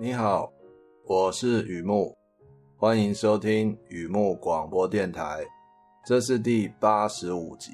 [0.00, 0.52] 你好，
[1.06, 2.14] 我是雨木，
[2.76, 5.44] 欢迎收听雨木广播电台，
[6.06, 7.72] 这是第八十五集。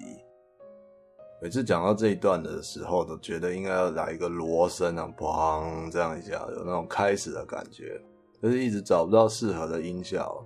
[1.42, 8.00] 每次讲到这一段的时候，都觉得应该要来一个锣声啊，砰，这样一下，有那种开始的感觉，
[8.42, 10.42] 就是一直找不到适合的音效。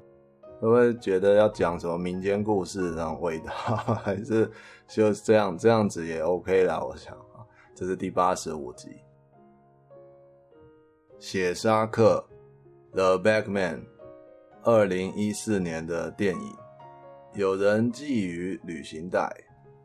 [0.60, 3.52] 会不会觉得要讲什么民间故事那种味道，
[4.02, 4.50] 还是
[4.88, 6.80] 就是这样这样子也 OK 啦？
[6.82, 8.88] 我想啊，这是第八十五集。
[11.20, 12.24] 写沙克
[12.92, 13.80] ，The Bagman，
[14.62, 16.56] 二零一四年的电影。
[17.34, 19.28] 有人觊觎旅行袋，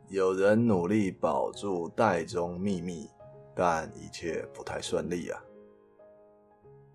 [0.08, 3.10] 有人努力保住袋中秘密，
[3.52, 5.42] 但一切不太顺利啊。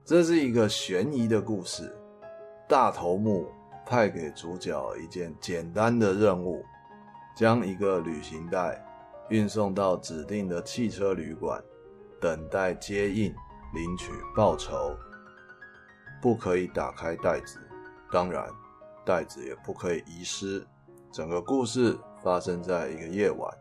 [0.06, 1.94] 这是一个悬疑的故事。
[2.66, 3.48] 大头目
[3.86, 6.64] 派给主角一件简单的任务，
[7.36, 8.82] 将一个旅行袋
[9.28, 11.62] 运送到指定的汽车旅馆，
[12.22, 13.36] 等待接应。
[13.74, 14.96] 领取报酬，
[16.22, 17.60] 不可以打开袋子，
[18.12, 18.50] 当然，
[19.06, 20.66] 袋子也不可以遗失。
[21.12, 23.52] 整个故事发生在一个夜晚，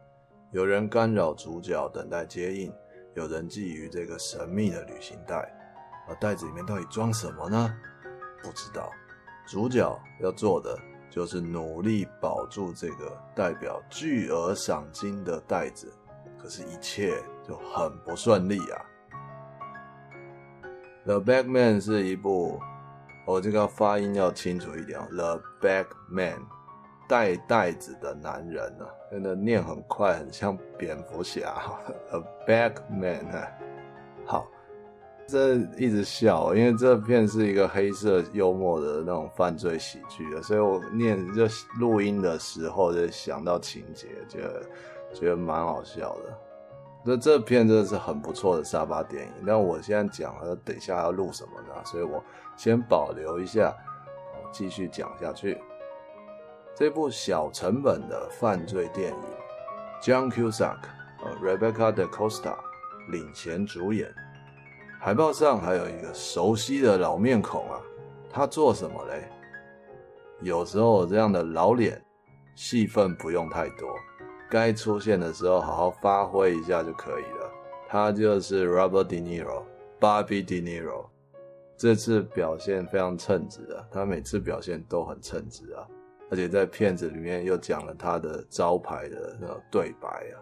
[0.53, 2.73] 有人干扰主角等待接应，
[3.15, 5.51] 有人觊觎这个神秘的旅行袋，
[6.09, 7.75] 而袋子里面到底装什么呢？
[8.43, 8.91] 不知道。
[9.47, 10.79] 主角要做的
[11.11, 15.91] 就是努力保住这个代表巨额赏金的袋子，
[16.39, 18.85] 可是，一切就很不顺利啊。
[21.09, 22.61] The Bagman 是一部，
[23.25, 25.09] 我这个发音要清楚一点哦。
[25.11, 26.41] The Bagman，
[27.09, 31.63] 带袋子的男人啊，真的念很快，很像蝙蝠侠。
[32.13, 33.49] The Bagman，
[34.27, 34.47] 好，
[35.27, 41.47] 这一直笑，因为这片是一个黑色幽默的那种犯罪喜剧的，所以我念就
[41.81, 44.63] 录音的时候就想到情节，觉得
[45.15, 46.39] 觉得蛮好笑的。
[47.05, 51.83] 那这片真的是很不错的沙发电影，那我现在讲了，等一下要录什么呢？
[51.85, 52.23] 所以我
[52.57, 53.75] 先保留一下，
[54.53, 55.59] 继续讲下去。
[56.75, 59.19] 这部小成本的犯罪电影
[60.03, 60.79] ，John Cusack
[61.19, 62.57] 和 Rebecca de Costa
[63.11, 64.13] 领衔主演，
[65.01, 67.81] 海报上还有一个熟悉的老面孔啊，
[68.31, 69.29] 他做什么嘞？
[70.41, 72.01] 有时候这样的老脸，
[72.55, 73.89] 戏份不用太多。
[74.51, 77.53] 该出现的时候，好好发挥一下就可以了。
[77.89, 81.07] 他就是 Robert De Niro，Bobby De Niro。
[81.77, 85.87] 这次表现非常称职啊，他每次表现都很称职啊，
[86.31, 90.37] 而且在片子里面又讲了他的招牌的那种对白啊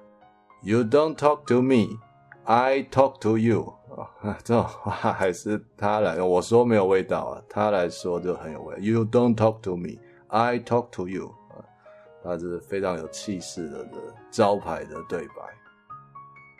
[0.62, 1.98] ：“You don't talk to me,
[2.44, 3.74] I talk to you。”
[4.22, 8.76] 啊， 这种话还是他来，我说没有味道啊，他来说就很有味。
[8.80, 11.34] “You don't talk to me, I talk to you。”
[12.26, 15.34] 它是非常有气势的的招牌的对白。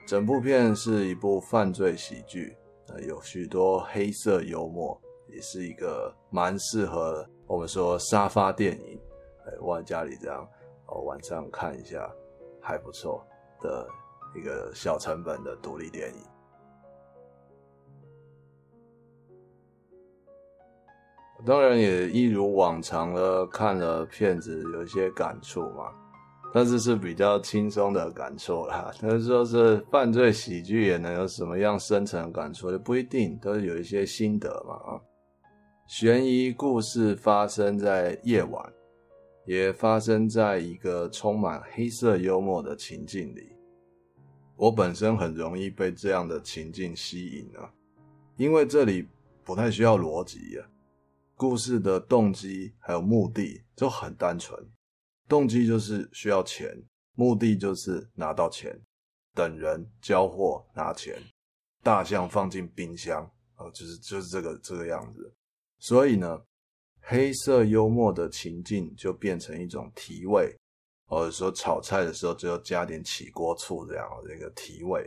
[0.07, 2.57] 整部片是一部犯罪喜剧，
[2.87, 4.97] 呃，有许多黑色幽默，
[5.29, 9.01] 也是一个蛮适合我们说沙发电影，
[9.47, 10.49] 哎，我在家里这样，
[10.87, 12.09] 哦，晚上看一下
[12.63, 13.27] 还不错
[13.61, 13.89] 的
[14.37, 16.36] 一个小成本的独立电影。
[21.45, 25.93] 当然也一如往常的看了片子，有一些感触嘛，
[26.53, 28.91] 但是是比较轻松的感触啦。
[29.03, 35.01] 但是说是犯罪喜剧也能有什么样深层感触，也不一定，都是有一些心得嘛啊。
[35.87, 38.73] 悬疑故事发生在夜晚，
[39.45, 43.53] 也发生在一个充满黑色幽默的情境里。
[44.57, 47.71] 我本身很容易被这样的情境吸引啊，
[48.37, 49.07] 因为这里
[49.45, 50.67] 不太需要逻辑啊。
[51.37, 54.59] 故事的动机还有目的就很单纯，
[55.29, 56.75] 动机就是需要钱，
[57.13, 58.75] 目的就是拿到钱，
[59.35, 61.23] 等人交货拿钱，
[61.83, 63.23] 大象放进冰箱
[63.57, 65.31] 啊，就是就是这个这个样子。
[65.79, 66.41] 所以呢，
[67.03, 70.57] 黑色幽默的情境就变成一种提味，
[71.07, 75.07] 或者说炒菜的时候只有加点起锅醋这样的一个提味。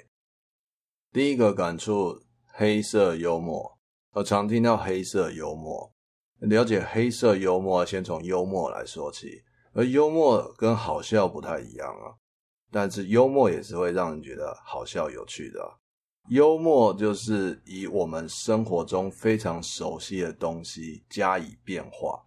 [1.12, 3.80] 第一个感触，黑色幽默，
[4.12, 5.92] 我常听到黑色幽默。
[6.39, 9.44] 了解黑色幽默，先从幽默来说起。
[9.74, 12.15] 而幽默跟好笑不太一样啊，
[12.71, 15.62] 但是幽默也是会让人觉得好笑有趣的。
[16.30, 22.19] 幽默就是以我们生活中非常熟悉的东西加以变化。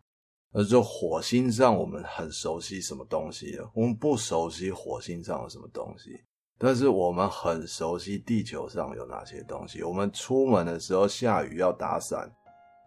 [0.52, 3.58] 而就火星上，我们很熟悉什么东西？
[3.74, 6.10] 我们不熟悉火星上有什么东西，
[6.58, 9.82] 但是我们很熟悉地球上有哪些东西。
[9.82, 12.30] 我们出门的时候下雨要打伞。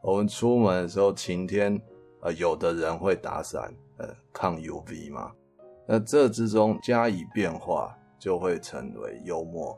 [0.06, 1.82] 我们出门的时候晴天，
[2.22, 5.32] 呃，有的人会打伞，呃，抗 UV 嘛。
[5.88, 9.76] 那这之中加以变化，就会成为幽默。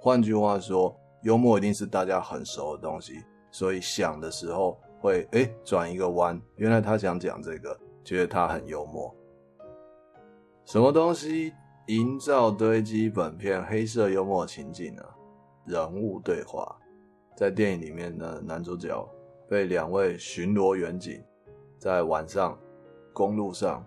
[0.00, 3.14] 换句话说，幽默一定是大家很熟的东西，
[3.50, 6.40] 所以想的时候会诶转一个弯。
[6.54, 9.12] 原来他想讲这个，觉得他很幽默。
[10.66, 11.52] 什么东西
[11.88, 15.02] 营造堆积本片黑色幽默情境呢？
[15.66, 16.76] 人物对话。
[17.36, 19.04] 在电影里面的男主角
[19.48, 21.22] 被两位巡逻员警
[21.78, 22.58] 在晚上
[23.12, 23.84] 公路上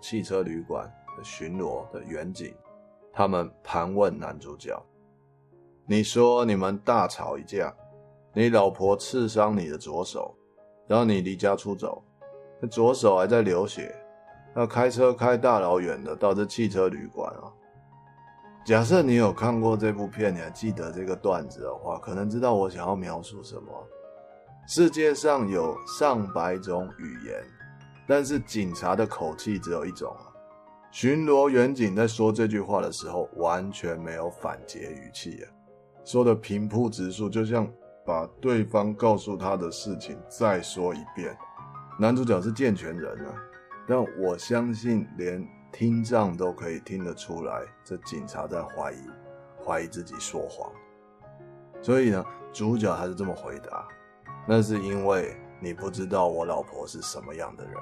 [0.00, 2.54] 汽车旅馆的巡逻的员警，
[3.12, 4.80] 他们盘问男主角
[5.86, 7.74] ：“你说你们大吵一架，
[8.32, 10.34] 你老婆刺伤你的左手，
[10.86, 12.02] 然后你离家出走，
[12.60, 13.94] 那左手还在流血，
[14.54, 17.52] 要开车开大老远的到这汽车旅馆啊。”
[18.64, 23.72] 假设你有看过这部片，你还记得这个段子的话，可能知道我想要描述什么。
[24.66, 27.44] 世界上有上百种语言，
[28.06, 30.30] 但是警察的口气只有一种啊。
[30.90, 35.50] 巡逻员警在说这句话的时候，完全没有反詰语气啊，
[36.04, 37.66] 说的平铺直述，就像
[38.06, 41.36] 把对方告诉他的事情再说一遍。
[41.98, 43.34] 男主角是健全人啊，
[43.86, 45.46] 但我相信连。
[45.74, 48.98] 听障都可以听得出来，这警察在怀疑，
[49.64, 50.70] 怀疑自己说谎。
[51.80, 52.22] 所以呢，
[52.52, 53.88] 主角还是这么回答
[54.46, 57.74] ：“那是因为你不知道我老婆是什么样的人。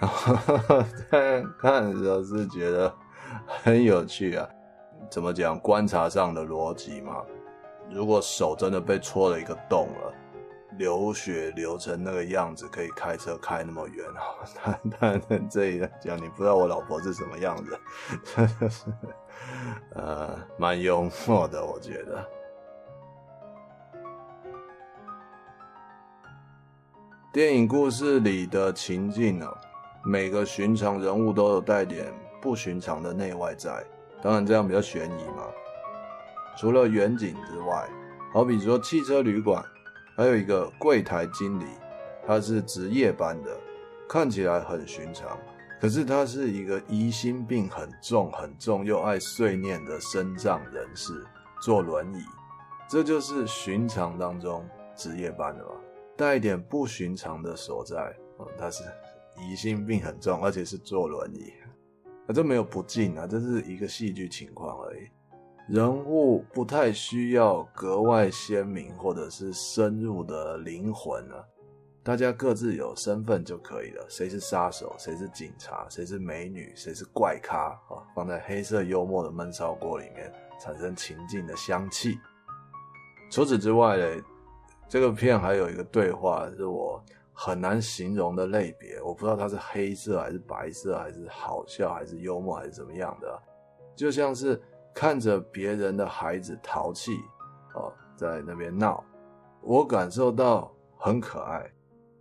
[1.10, 2.92] ”但看的时候是觉得
[3.46, 4.48] 很有趣啊。
[5.10, 5.58] 怎么讲？
[5.58, 7.22] 观察上的逻辑嘛。
[7.90, 10.12] 如果手真的被戳了一个洞了。
[10.76, 14.76] 流血流成那个样子，可以开车开那么远啊！
[14.98, 17.78] 但但这里讲，你不知道我老婆是什么样子，
[18.34, 18.86] 真的是
[19.94, 22.28] 呃蛮幽默的，我觉得。
[27.34, 29.52] 电影故事里的情境呢，
[30.04, 33.84] 每个寻常人物都有带点不寻常的内外在，
[34.22, 35.42] 当然这样比较悬疑嘛。
[36.56, 37.90] 除了远景之外，
[38.32, 39.60] 好比说汽车旅馆。
[40.16, 41.64] 还有一个柜台经理，
[42.24, 43.50] 他是值夜班的，
[44.08, 45.36] 看起来很寻常，
[45.80, 51.26] 可是他是一个疑心病很重、很重又爱碎念的身障人士，
[51.60, 52.22] 坐轮椅，
[52.88, 54.64] 这就是寻常当中
[54.94, 55.74] 值夜班的吧？
[56.16, 58.84] 带一点不寻常的所在，嗯，他是
[59.38, 61.52] 疑心病很重，而且是坐轮椅，
[62.26, 65.08] 啊，这没有不敬啊，这是一个戏剧情况而已。
[65.66, 71.42] 人物不太需要格外鲜明或者是深入的灵魂啊，
[72.02, 74.04] 大家各自有身份就可以了。
[74.10, 78.04] 谁是杀手，谁是警察，谁是美女，谁是怪咖啊？
[78.14, 82.18] 放在黑色幽默的闷烧锅里面，产生情境的香气。
[83.30, 84.22] 除此之外呢，
[84.88, 87.02] 这个片还有一个对话是我
[87.32, 93.42] 很难形容的类别，我不知道它是黑色还是白色，还是好笑还是幽默还是怎么样的，
[93.96, 94.60] 就像是。
[94.96, 97.16] 看着别人的孩子淘气，
[97.74, 99.02] 哦，在那边闹，
[99.60, 101.68] 我感受到很可爱。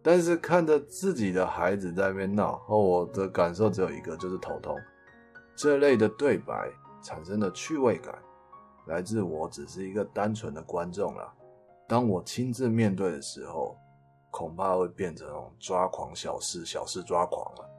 [0.02, 4.76] 但是看着自己的孩子在那边闹，哦，我的感受只有一个，就是头痛。
[5.56, 6.68] 这类的对白
[7.04, 8.18] 产生的趣味感，
[8.88, 11.32] 来自我只是一个单纯的观众了。
[11.94, 13.78] 当我亲自面对的时候，
[14.32, 15.28] 恐怕会变成
[15.60, 17.70] 抓狂小事，小事抓狂了。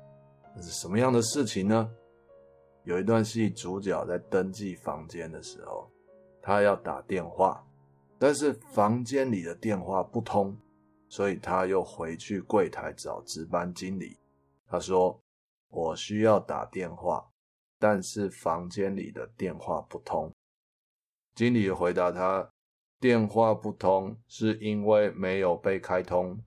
[0.55, 1.91] 那是什么样的事情呢？
[2.85, 5.91] 有一段戏，主角在登记房间的时候，
[6.41, 7.67] 他要打电话，
[8.17, 10.57] 但是房间里的电话不通，
[11.09, 14.17] 所以他又回去柜台找值班经理。
[14.69, 15.21] 他说
[15.71, 17.29] ：“我需要打电话，
[17.81, 20.33] 但是房间里的电话不通。”
[21.35, 22.49] 经理回答他
[23.01, 26.39] ：“电话不通是因为没有被开通。”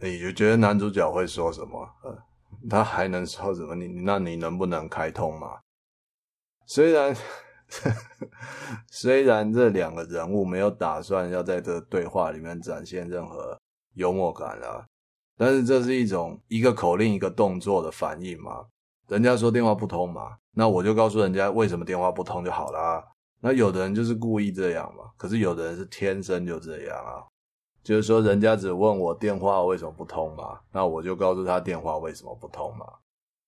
[0.00, 1.88] 你就觉得男主角会说什么？
[2.70, 3.74] 他还能说什么？
[3.74, 5.60] 你那你能不能开通嘛？
[6.66, 7.16] 虽然
[8.90, 13.58] 虽然这两个人物没有打算要在这对话里面展现任何
[13.94, 14.86] 幽默感啦，
[15.36, 18.66] 但是这是一种一个口令一个动作的反应嘛。
[19.08, 23.04] 人家说电话不通嘛，那我就告诉人家为什么电话不通就好啦。
[23.40, 27.22] 那有的人就是故意这样嘛，可是有的人是天生就这样啊。
[27.84, 32.84] 就是说，人家只问我电话为什么不通嘛，那我就告诉他电话为什么不通嘛。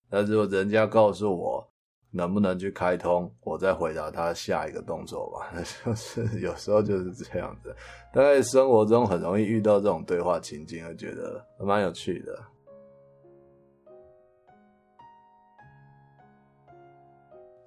[0.09, 1.68] 那如果人家告诉我
[2.12, 5.50] 能不能去开通，我再回答他下一个动作吧。
[5.52, 7.75] 那 就是有时候就是这样子，
[8.14, 12.38] 大概生活中很容易遇到这种对话情境，我觉得蛮有趣的。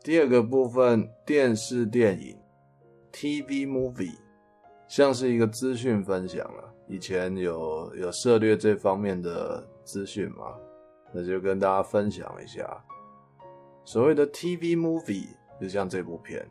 [0.04, 2.38] 第二个部分，电视电影
[3.14, 4.18] （TV Movie）。
[4.90, 10.54] 像是一个资讯分享了，以前有有涉猎这方面的资讯嘛，
[11.14, 12.84] 那就跟大家分享一下。
[13.86, 15.30] 所谓的 TV movie
[15.60, 16.46] 就像这部片，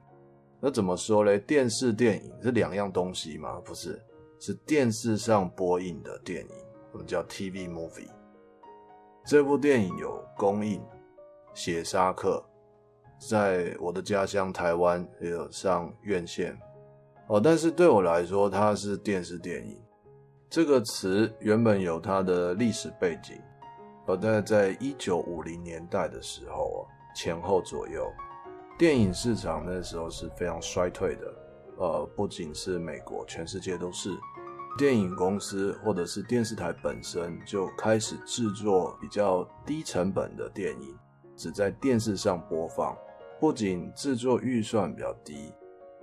[0.59, 1.39] 那怎么说嘞？
[1.39, 3.61] 电视电影是两样东西吗？
[3.63, 4.01] 不是，
[4.41, 6.55] 是电视上播映的电影，
[6.93, 8.09] 我们叫 TV movie。
[9.27, 10.83] 这部电影有公映，
[11.53, 12.43] 血杀客，
[13.29, 16.59] 在我的家乡台湾也有上院线。
[17.29, 19.81] 哦，但是对我来说，它是电视电影。
[20.51, 23.41] 这个词原本有它的历史背景，
[24.07, 28.11] 而在在一九五零年代的时候前后左右，
[28.77, 31.35] 电影市场那时候是非常衰退的。
[31.79, 34.11] 呃，不仅是美国，全世界都是。
[34.77, 40.97] 电影公司或者是电视台本身就开始制作比较低成本的电影，
[41.37, 42.97] 只在电视上播放。
[43.43, 45.53] 不仅制作预算比较低，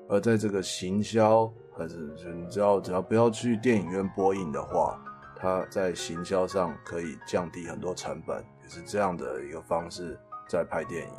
[0.09, 1.95] 而在这个行销还是
[2.35, 5.01] 你知道，只要不要去电影院播映的话，
[5.37, 10.19] 它在行销上可以降低很多成本，也是这样的一个方式
[10.49, 11.13] 在拍电影，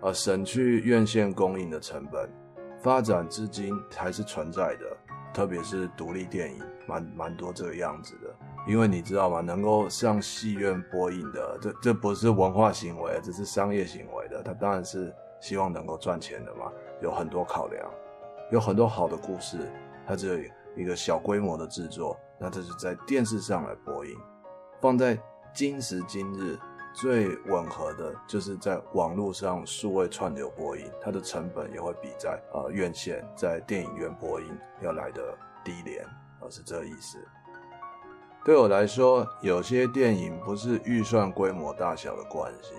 [0.00, 2.30] 而省去院线供应的成本，
[2.80, 4.96] 发展至今还是存在的。
[5.34, 8.32] 特别是独立电影，蛮蛮多这个样子的，
[8.68, 9.40] 因为你知道吗？
[9.40, 14.42] 能够上戏院播映的，这这不是文化行为，这是商业行为的。
[14.42, 15.10] 它当然是
[15.42, 16.72] 希望能够赚钱的嘛，
[17.02, 17.86] 有很多考量，
[18.50, 19.70] 有很多好的故事，
[20.06, 24.16] 它只有一个小规模的制作，那这是在电视上来播映，
[24.80, 25.18] 放在
[25.52, 26.58] 今时今日。
[26.94, 34.46] 最吻合的就是在网络上数位串流播映，它的成本也会比在呃院线在电影院播映
[34.82, 35.34] 要来得
[35.64, 36.04] 低廉，
[36.38, 37.16] 而是这个意思。
[38.44, 42.74] 对我来说，有些电影不是预算规模大小的关系，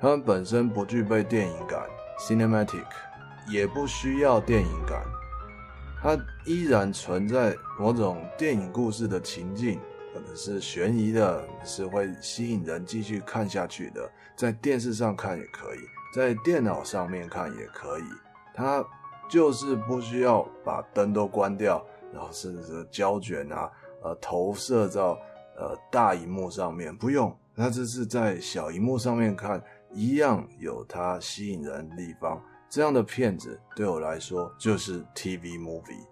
[0.00, 1.82] 它们本身不具备电影感
[2.18, 2.84] （cinematic），
[3.48, 5.02] 也不需要电影感，
[6.02, 9.80] 它依然存在某种电影故事的情境。
[10.12, 14.08] 可能是悬疑的，是会吸引人继续看下去的。
[14.36, 15.78] 在电视上看也可以，
[16.14, 18.04] 在电脑上面看也可以。
[18.54, 18.84] 它
[19.28, 23.68] 就是不需要把灯都关掉，然后甚至胶卷啊，
[24.04, 25.18] 呃，投射到
[25.56, 27.36] 呃大荧幕上面，不用。
[27.52, 29.60] 那这是在小荧幕上面看，
[29.94, 32.42] 一样有它吸引人的地方。
[32.68, 36.04] 这样的片子对我来说就是 TV movie。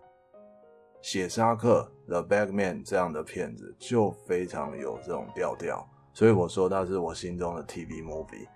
[1.00, 8.46] 写沙克 The Bagman 这样的片子就非常有这种调调，所以我说它是我心中的 TV movie。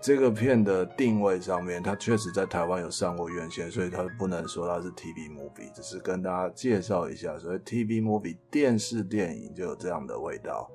[0.00, 7.38] 这个片的定位上面，它确实在台湾有上过院线，所以它不能说它是 TV movie，只是跟大家介绍一下。
[7.38, 10.68] 所以 TV movie 电视电影就有这样的味道，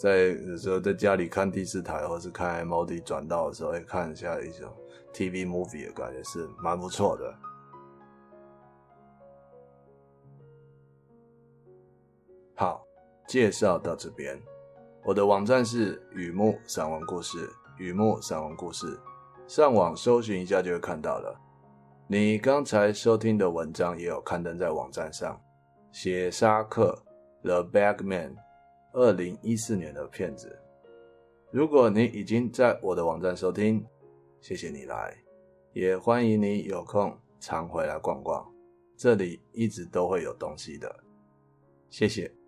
[0.00, 4.72] 在有时候在家里看第四台或是看 MOD 转到的时候，会看一下一种
[5.12, 7.34] TV movie 的感觉是蛮不错的。
[12.54, 12.82] 好，
[13.28, 14.40] 介绍到这边。
[15.04, 18.98] 我的网站是雨木散文故事，雨木散文故事，
[19.46, 21.38] 上网搜寻一下就会看到了。
[22.06, 25.38] 你刚才收听的文章也有刊登在网站上。
[25.92, 26.98] 血杀客
[27.42, 28.36] The Bagman，
[28.92, 30.58] 二零一四年的片子。
[31.50, 33.84] 如果你已经在我的网站收听，
[34.40, 35.16] 谢谢你来，
[35.72, 38.48] 也欢迎你有空常回来逛逛，
[38.96, 40.94] 这里一直都会有东西的。
[41.88, 42.39] 谢谢。